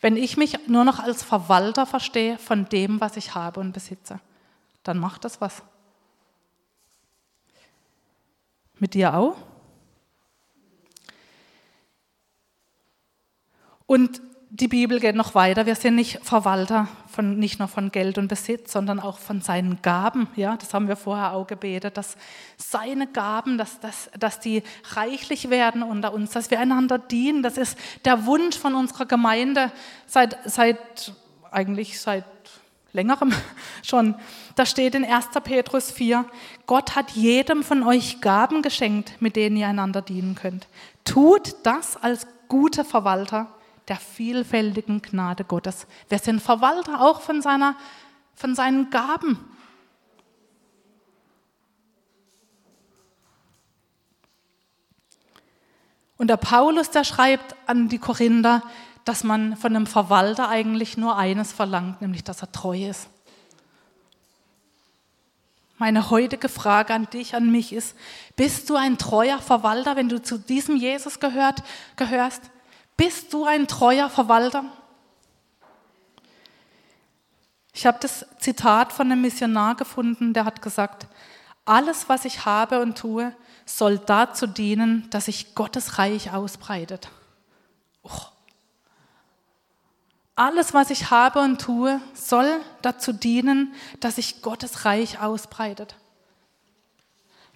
[0.01, 4.19] Wenn ich mich nur noch als Verwalter verstehe von dem, was ich habe und besitze,
[4.83, 5.63] dann macht das was.
[8.79, 9.37] Mit dir auch?
[13.85, 14.21] Und
[14.59, 15.65] die Bibel geht noch weiter.
[15.65, 19.81] Wir sind nicht Verwalter von, nicht nur von Geld und Besitz, sondern auch von seinen
[19.81, 20.27] Gaben.
[20.37, 22.15] Ja, das haben wir vorher auch gebetet, dass
[22.55, 24.63] seine Gaben, dass, dass, dass die
[24.93, 27.43] reichlich werden unter uns, dass wir einander dienen.
[27.43, 29.73] Das ist der Wunsch von unserer Gemeinde
[30.07, 31.13] seit, seit
[31.51, 32.23] eigentlich seit
[32.93, 33.33] längerem
[33.83, 34.15] schon.
[34.55, 35.27] Da steht in 1.
[35.43, 36.23] Petrus 4,
[36.65, 40.67] Gott hat jedem von euch Gaben geschenkt, mit denen ihr einander dienen könnt.
[41.03, 43.49] Tut das als gute Verwalter
[43.87, 45.87] der vielfältigen Gnade Gottes.
[46.09, 47.75] Wir sind Verwalter auch von, seiner,
[48.35, 49.39] von seinen Gaben.
[56.17, 58.63] Und der Paulus, der schreibt an die Korinther,
[59.03, 63.09] dass man von einem Verwalter eigentlich nur eines verlangt, nämlich dass er treu ist.
[65.77, 67.97] Meine heutige Frage an dich, an mich ist,
[68.37, 71.63] bist du ein treuer Verwalter, wenn du zu diesem Jesus gehört,
[71.97, 72.49] gehörst?
[72.97, 74.65] Bist du ein treuer Verwalter?
[77.73, 81.07] Ich habe das Zitat von einem Missionar gefunden, der hat gesagt,
[81.65, 87.09] alles, was ich habe und tue, soll dazu dienen, dass sich Gottes Reich ausbreitet.
[88.03, 88.09] Oh.
[90.35, 95.95] Alles, was ich habe und tue, soll dazu dienen, dass sich Gottes Reich ausbreitet.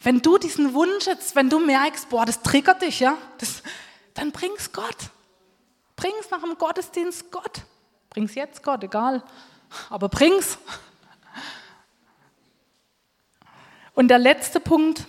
[0.02, 3.64] Wenn du diesen Wunsch jetzt, wenn du merkst, boah, das triggert dich, ja, das,
[4.14, 5.12] dann bring's Gott.
[6.00, 7.64] Bring's nach dem Gottesdienst Gott.
[8.10, 9.22] Bring's jetzt Gott, egal.
[9.90, 10.58] Aber bring's.
[13.96, 15.06] Und der letzte Punkt,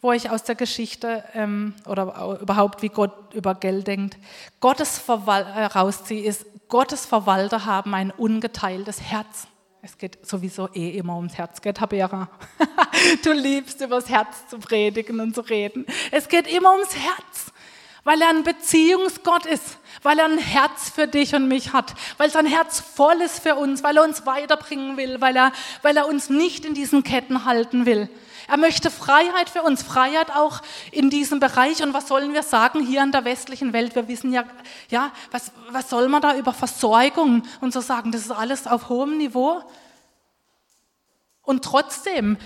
[0.00, 4.18] wo ich aus der Geschichte ähm, oder überhaupt wie Gott über Geld denkt,
[4.58, 9.46] Gottes Verwal äh, rausziehe, ist, Gottes Verwalter haben ein ungeteiltes Herz.
[9.82, 12.28] Es geht sowieso eh immer ums Herz, geht Habera?
[13.24, 15.86] du liebst übers Herz zu predigen und zu reden.
[16.10, 17.52] Es geht immer ums Herz
[18.04, 22.30] weil er ein Beziehungsgott ist, weil er ein Herz für dich und mich hat, weil
[22.30, 26.08] sein Herz voll ist für uns, weil er uns weiterbringen will, weil er, weil er
[26.08, 28.08] uns nicht in diesen Ketten halten will.
[28.50, 30.60] Er möchte Freiheit für uns, Freiheit auch
[30.90, 31.84] in diesem Bereich.
[31.84, 33.94] Und was sollen wir sagen hier in der westlichen Welt?
[33.94, 34.42] Wir wissen ja,
[34.88, 38.10] ja, was, was soll man da über Versorgung und so sagen?
[38.10, 39.62] Das ist alles auf hohem Niveau.
[41.42, 42.38] Und trotzdem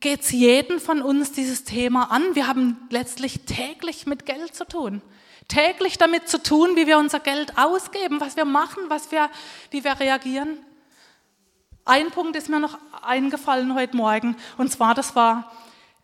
[0.00, 2.34] geht es jeden von uns dieses Thema an.
[2.34, 5.02] Wir haben letztlich täglich mit Geld zu tun.
[5.48, 9.28] Täglich damit zu tun, wie wir unser Geld ausgeben, was wir machen, was wir,
[9.70, 10.58] wie wir reagieren.
[11.84, 15.52] Ein Punkt ist mir noch eingefallen heute Morgen, und zwar, das war,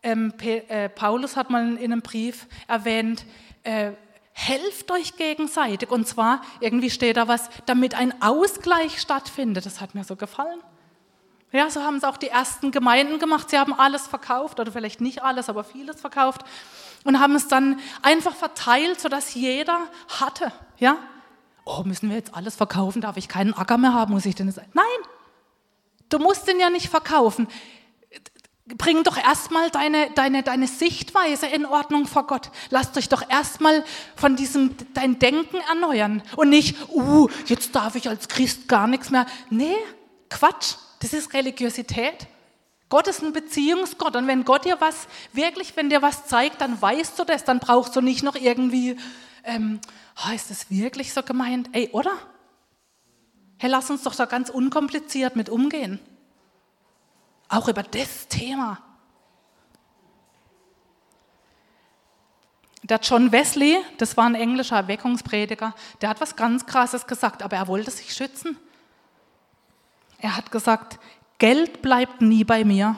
[0.02, 3.24] ähm, äh, Paulus hat mal in einem Brief erwähnt,
[3.62, 3.92] äh,
[4.32, 5.90] helft euch gegenseitig.
[5.90, 9.66] Und zwar, irgendwie steht da was, damit ein Ausgleich stattfindet.
[9.66, 10.60] Das hat mir so gefallen.
[11.50, 13.48] Ja, so haben es auch die ersten Gemeinden gemacht.
[13.50, 16.44] Sie haben alles verkauft, oder vielleicht nicht alles, aber vieles verkauft
[17.04, 20.52] und haben es dann einfach verteilt, sodass jeder hatte.
[20.78, 20.98] Ja?
[21.64, 23.00] Oh, müssen wir jetzt alles verkaufen?
[23.00, 24.12] Darf ich keinen Acker mehr haben?
[24.12, 24.70] Muss ich denn sagen?
[24.74, 24.84] Nein,
[26.08, 27.48] du musst den ja nicht verkaufen.
[28.76, 32.50] Bring doch erstmal deine, deine, deine Sichtweise in Ordnung vor Gott.
[32.68, 33.82] Lass dich doch erstmal
[34.14, 36.22] von diesem, dein Denken erneuern.
[36.36, 39.24] Und nicht, uh, jetzt darf ich als Christ gar nichts mehr.
[39.48, 39.76] Nee,
[40.28, 40.74] Quatsch.
[41.00, 42.26] Das ist Religiosität.
[42.88, 46.80] Gott ist ein Beziehungsgott und wenn Gott dir was, wirklich, wenn dir was zeigt, dann
[46.80, 48.96] weißt du das, dann brauchst du nicht noch irgendwie,
[49.44, 49.80] ähm,
[50.26, 51.68] oh, ist das wirklich so gemeint?
[51.72, 52.12] Ey, oder?
[53.58, 56.00] Hey, lass uns doch da ganz unkompliziert mit umgehen.
[57.48, 58.78] Auch über das Thema.
[62.82, 67.56] Der John Wesley, das war ein englischer Erweckungsprediger, der hat was ganz Krasses gesagt, aber
[67.56, 68.56] er wollte sich schützen.
[70.18, 70.98] Er hat gesagt,
[71.38, 72.96] Geld bleibt nie bei mir.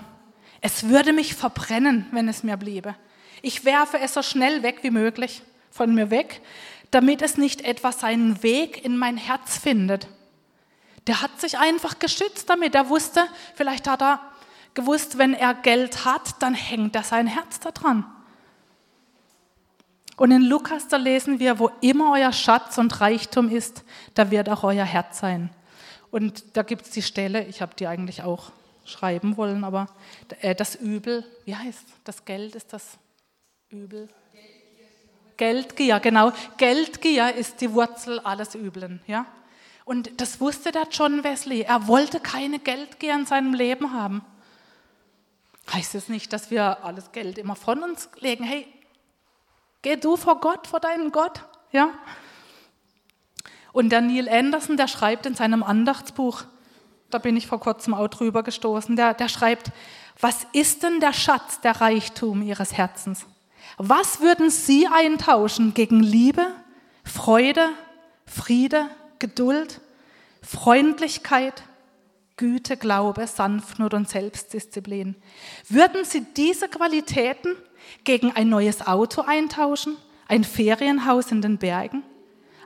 [0.60, 2.94] Es würde mich verbrennen, wenn es mir bliebe.
[3.42, 6.42] Ich werfe es so schnell weg wie möglich von mir weg,
[6.90, 10.08] damit es nicht etwa seinen Weg in mein Herz findet.
[11.06, 12.74] Der hat sich einfach geschützt damit.
[12.74, 14.20] Er wusste, vielleicht hat er
[14.74, 18.04] gewusst, wenn er Geld hat, dann hängt er sein Herz daran.
[20.16, 24.50] Und in Lukas, da lesen wir, wo immer euer Schatz und Reichtum ist, da wird
[24.50, 25.50] auch euer Herz sein.
[26.10, 28.50] Und da gibt es die Stelle, ich habe die eigentlich auch
[28.84, 29.88] schreiben wollen, aber
[30.40, 32.98] äh, das Übel, wie heißt das Geld ist das
[33.68, 34.08] Übel?
[35.36, 36.32] Geldgier, genau.
[36.58, 39.24] Geldgier ist die Wurzel alles Üblen, ja.
[39.86, 41.62] Und das wusste der John Wesley.
[41.62, 44.22] Er wollte keine Geldgier in seinem Leben haben.
[45.72, 48.44] Heißt es nicht, dass wir alles Geld immer von uns legen?
[48.44, 48.66] Hey,
[49.82, 51.90] geh du vor Gott, vor deinen Gott, ja.
[53.72, 56.44] Und der Neil Anderson, der schreibt in seinem Andachtsbuch,
[57.10, 59.72] da bin ich vor kurzem auch drüber gestoßen, der, der schreibt,
[60.20, 63.26] was ist denn der Schatz, der Reichtum Ihres Herzens?
[63.78, 66.46] Was würden Sie eintauschen gegen Liebe,
[67.04, 67.70] Freude,
[68.26, 68.86] Friede,
[69.18, 69.80] Geduld,
[70.42, 71.62] Freundlichkeit,
[72.36, 75.16] Güte, Glaube, Sanftmut und Selbstdisziplin?
[75.68, 77.56] Würden Sie diese Qualitäten
[78.04, 79.96] gegen ein neues Auto eintauschen,
[80.28, 82.02] ein Ferienhaus in den Bergen,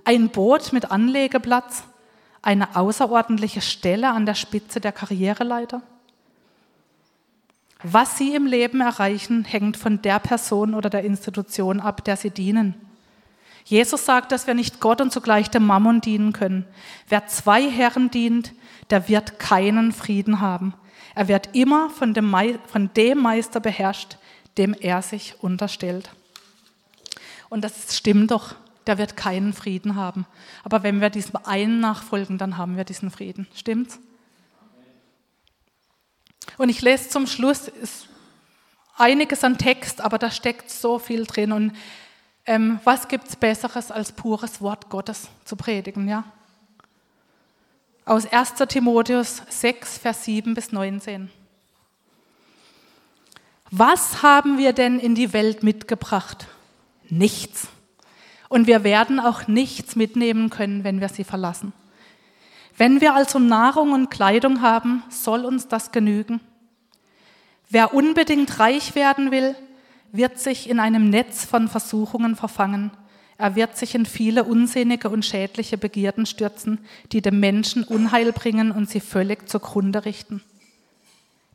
[0.04, 1.84] ein Boot mit Anlegeplatz,
[2.42, 5.82] eine außerordentliche Stelle an der Spitze der Karriereleiter?
[7.82, 12.30] Was Sie im Leben erreichen, hängt von der Person oder der Institution ab, der Sie
[12.30, 12.74] dienen.
[13.64, 16.66] Jesus sagt, dass wir nicht Gott und zugleich dem Mammon dienen können.
[17.08, 18.52] Wer zwei Herren dient,
[18.90, 20.74] der wird keinen Frieden haben.
[21.14, 22.34] Er wird immer von dem,
[22.66, 24.18] von dem Meister beherrscht,
[24.58, 26.10] dem er sich unterstellt.
[27.48, 28.54] Und das stimmt doch
[28.86, 30.26] der wird keinen Frieden haben.
[30.62, 33.46] Aber wenn wir diesem einen nachfolgen, dann haben wir diesen Frieden.
[33.54, 33.98] Stimmt's?
[36.58, 37.70] Und ich lese zum Schluss
[38.96, 41.52] einiges an Text, aber da steckt so viel drin.
[41.52, 41.72] Und
[42.46, 46.08] ähm, was gibt es Besseres, als pures Wort Gottes zu predigen?
[46.08, 46.24] Ja?
[48.04, 48.54] Aus 1.
[48.68, 51.30] Timotheus 6, Vers 7 bis 19.
[53.70, 56.46] Was haben wir denn in die Welt mitgebracht?
[57.08, 57.68] Nichts.
[58.48, 61.72] Und wir werden auch nichts mitnehmen können, wenn wir sie verlassen.
[62.76, 66.40] Wenn wir also Nahrung und Kleidung haben, soll uns das genügen.
[67.70, 69.54] Wer unbedingt reich werden will,
[70.12, 72.90] wird sich in einem Netz von Versuchungen verfangen.
[73.36, 76.78] Er wird sich in viele unsinnige und schädliche Begierden stürzen,
[77.10, 80.40] die dem Menschen Unheil bringen und sie völlig zugrunde richten.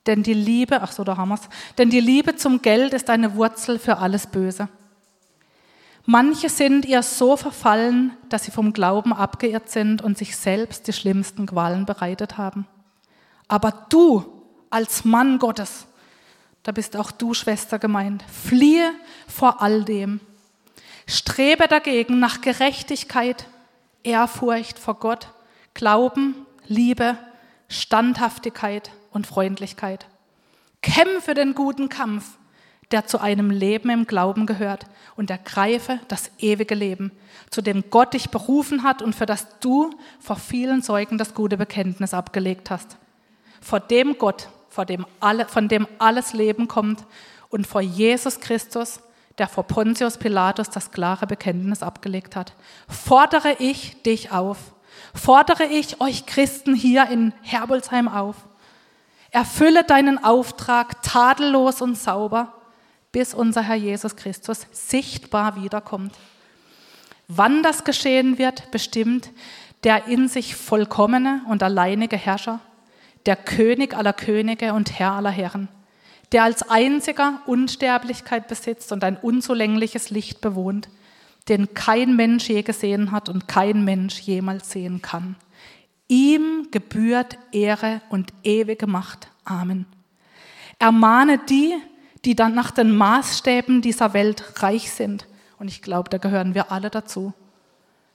[0.06, 1.48] Denn die Liebe, ach so, da haben wir's,
[1.78, 4.68] denn die Liebe zum Geld ist eine Wurzel für alles Böse.
[6.12, 10.94] Manche sind ihr so verfallen, dass sie vom Glauben abgeirrt sind und sich selbst die
[10.94, 12.66] schlimmsten Qualen bereitet haben.
[13.48, 14.26] Aber du
[14.72, 15.86] als Mann Gottes,
[16.64, 18.92] da bist auch du Schwester gemeint, fliehe
[19.28, 20.20] vor all dem.
[21.06, 23.46] Strebe dagegen nach Gerechtigkeit,
[24.02, 25.32] Ehrfurcht vor Gott,
[25.76, 26.34] Glauben,
[26.66, 27.20] Liebe,
[27.68, 30.08] Standhaftigkeit und Freundlichkeit.
[30.82, 32.39] Kämpfe den guten Kampf,
[32.92, 37.12] der zu einem Leben im Glauben gehört und ergreife das ewige Leben,
[37.50, 41.58] zu dem Gott dich berufen hat und für das du vor vielen Zeugen das gute
[41.58, 42.98] Bekenntnis abgelegt hast.
[43.62, 47.06] Vor dem Gott, vor dem alle, von dem alles Leben kommt
[47.50, 49.02] und vor Jesus Christus,
[49.38, 52.54] der vor Pontius Pilatus das klare Bekenntnis abgelegt hat,
[52.88, 54.58] fordere ich dich auf,
[55.14, 58.36] fordere ich euch Christen hier in Herbolzheim auf.
[59.32, 62.54] Erfülle deinen Auftrag tadellos und sauber
[63.12, 66.14] bis unser Herr Jesus Christus sichtbar wiederkommt.
[67.28, 69.32] Wann das geschehen wird, bestimmt
[69.84, 72.60] der in sich vollkommene und alleinige Herrscher,
[73.26, 75.70] der König aller Könige und Herr aller Herren,
[76.32, 80.90] der als einziger Unsterblichkeit besitzt und ein unzulängliches Licht bewohnt,
[81.48, 85.36] den kein Mensch je gesehen hat und kein Mensch jemals sehen kann.
[86.08, 89.30] Ihm gebührt Ehre und ewige Macht.
[89.46, 89.86] Amen.
[90.78, 91.76] Ermahne die,
[92.26, 95.28] die dann nach den Maßstäben dieser Welt reich sind.
[95.58, 97.34] Und ich glaube, da gehören wir alle dazu.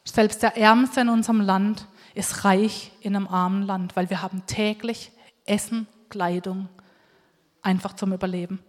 [0.04, 4.44] Selbst der Ärmste in unserem Land ist reich in einem armen Land, weil wir haben
[4.46, 5.10] täglich
[5.46, 6.68] Essen, Kleidung,
[7.62, 8.60] einfach zum Überleben.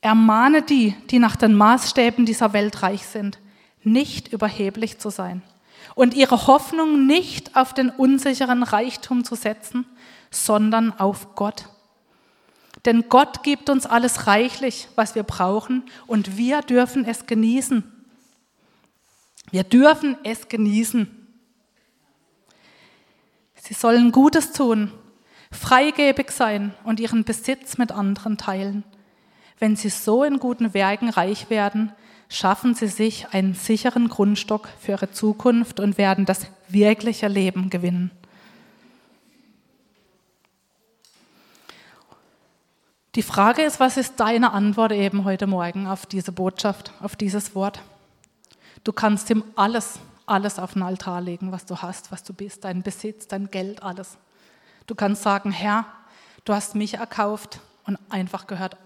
[0.00, 3.38] Ermahne die, die nach den Maßstäben dieser Welt reich sind,
[3.82, 5.42] nicht überheblich zu sein
[5.94, 9.86] und ihre Hoffnung nicht auf den unsicheren Reichtum zu setzen,
[10.30, 11.68] sondern auf Gott
[12.84, 17.82] denn Gott gibt uns alles reichlich, was wir brauchen, und wir dürfen es genießen.
[19.50, 21.08] Wir dürfen es genießen.
[23.56, 24.92] Sie sollen Gutes tun,
[25.50, 28.84] freigebig sein und ihren Besitz mit anderen teilen.
[29.58, 31.92] Wenn sie so in guten Werken reich werden,
[32.28, 38.10] schaffen sie sich einen sicheren Grundstock für ihre Zukunft und werden das wirkliche Leben gewinnen.
[43.14, 47.54] Die Frage ist, was ist deine Antwort eben heute Morgen auf diese Botschaft, auf dieses
[47.54, 47.80] Wort?
[48.82, 52.64] Du kannst ihm alles, alles auf den Altar legen, was du hast, was du bist,
[52.64, 54.18] dein Besitz, dein Geld, alles.
[54.88, 55.86] Du kannst sagen, Herr,
[56.44, 58.76] du hast mich erkauft und einfach gehört,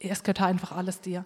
[0.00, 1.24] es gehört einfach alles dir.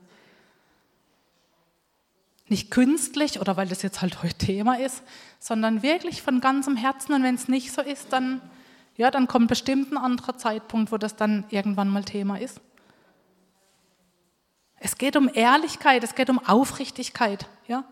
[2.49, 5.03] Nicht künstlich oder weil das jetzt halt heute Thema ist,
[5.41, 7.15] sondern wirklich von ganzem Herzen.
[7.15, 8.43] Und wenn es nicht so ist, dann
[8.97, 12.61] ja, dann kommt bestimmt ein anderer Zeitpunkt, wo das dann irgendwann mal Thema ist.
[14.77, 17.49] Es geht um Ehrlichkeit, es geht um Aufrichtigkeit.
[17.67, 17.85] Ja?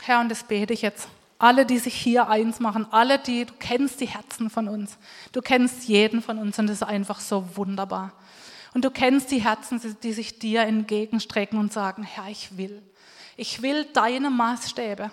[0.00, 1.08] Herr, und das bete ich jetzt.
[1.38, 4.98] Alle, die sich hier eins machen, alle, die, du kennst die Herzen von uns.
[5.32, 8.12] Du kennst jeden von uns und das ist einfach so wunderbar.
[8.74, 12.82] Und du kennst die Herzen, die sich dir entgegenstrecken und sagen, Herr, ich will.
[13.36, 15.10] Ich will deine Maßstäbe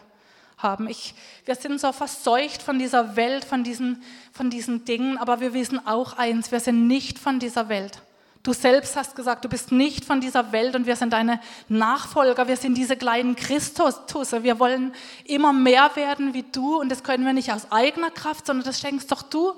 [0.58, 0.88] haben.
[0.88, 1.14] Ich,
[1.46, 5.86] wir sind so verseucht von dieser Welt, von diesen, von diesen Dingen, aber wir wissen
[5.86, 8.02] auch eins, wir sind nicht von dieser Welt.
[8.44, 12.48] Du selbst hast gesagt, du bist nicht von dieser Welt und wir sind deine Nachfolger,
[12.48, 14.42] wir sind diese kleinen Christusse.
[14.42, 14.94] Wir wollen
[15.26, 18.80] immer mehr werden wie du und das können wir nicht aus eigener Kraft, sondern das
[18.80, 19.54] schenkst doch du.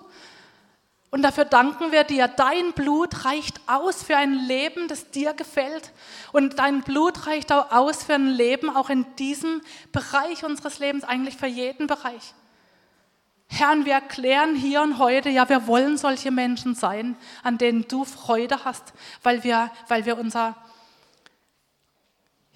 [1.12, 2.28] Und dafür danken wir dir.
[2.28, 5.92] Dein Blut reicht aus für ein Leben, das dir gefällt.
[6.32, 11.04] Und dein Blut reicht auch aus für ein Leben, auch in diesem Bereich unseres Lebens,
[11.04, 12.36] eigentlich für jeden Bereich.
[13.48, 17.88] Herr, und wir erklären hier und heute, ja, wir wollen solche Menschen sein, an denen
[17.88, 18.94] du Freude hast,
[19.24, 20.56] weil wir, weil wir unser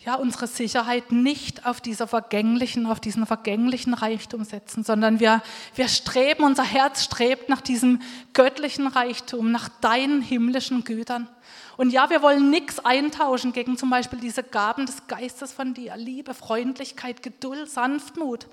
[0.06, 5.42] ja, unsere Sicherheit nicht auf dieser vergänglichen, auf diesen vergänglichen Reichtum setzen, sondern wir,
[5.76, 8.02] wir streben, unser Herz strebt nach diesem
[8.34, 11.30] göttlichen Reichtum, nach deinen himmlischen Gütern.
[11.78, 15.96] Und ja, wir wollen nichts eintauschen gegen zum Beispiel diese Gaben des Geistes von dir,
[15.96, 18.48] Liebe, Freundlichkeit, Geduld, Sanftmut,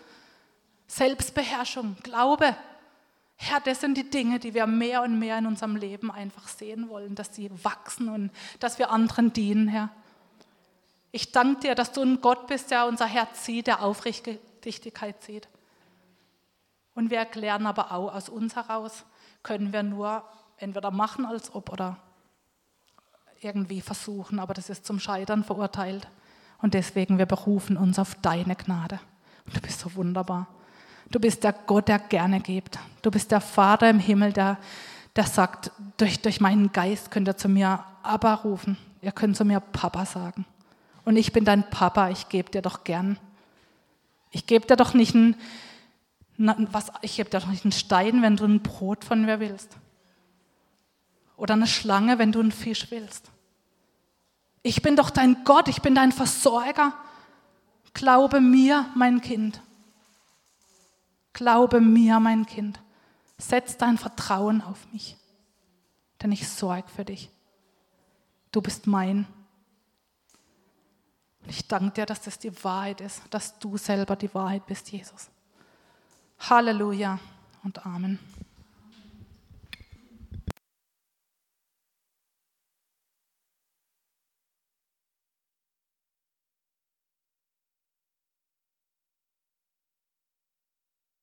[0.86, 2.56] Selbstbeherrschung, Glaube.
[3.36, 6.88] Herr, das sind die Dinge, die wir mehr und mehr in unserem Leben einfach sehen
[6.88, 8.30] wollen, dass sie wachsen und
[8.60, 9.90] dass wir anderen dienen, Herr.
[11.12, 15.48] Ich danke dir, dass du ein Gott bist, der unser Herz sieht, der Aufrichtigkeit sieht.
[16.94, 19.04] Und wir erklären aber auch, aus uns heraus
[19.42, 20.22] können wir nur
[20.56, 21.96] entweder machen als ob oder
[23.40, 26.06] irgendwie versuchen, aber das ist zum Scheitern verurteilt.
[26.60, 29.00] Und deswegen, wir berufen uns auf deine Gnade.
[29.46, 30.46] Und du bist so wunderbar.
[31.10, 32.78] Du bist der Gott, der gerne gibt.
[33.02, 34.58] Du bist der Vater im Himmel, der,
[35.16, 38.76] der sagt, durch, durch meinen Geist könnt ihr zu mir Abba rufen.
[39.00, 40.44] Ihr könnt zu mir Papa sagen.
[41.04, 43.18] Und ich bin dein Papa, ich gebe dir doch gern.
[44.30, 45.36] Ich gebe dir doch nicht einen,
[46.36, 49.76] was, ich gebe dir doch nicht einen Stein, wenn du ein Brot von mir willst.
[51.36, 53.30] Oder eine Schlange, wenn du einen Fisch willst.
[54.62, 56.92] Ich bin doch dein Gott, ich bin dein Versorger.
[57.94, 59.60] Glaube mir, mein Kind.
[61.32, 62.78] Glaube mir, mein Kind.
[63.38, 65.16] Setz dein Vertrauen auf mich,
[66.22, 67.30] denn ich sorge für dich.
[68.52, 69.26] Du bist mein.
[71.42, 74.90] Und ich danke dir, dass das die Wahrheit ist, dass du selber die Wahrheit bist,
[74.90, 75.30] Jesus.
[76.38, 77.18] Halleluja
[77.62, 78.18] und Amen.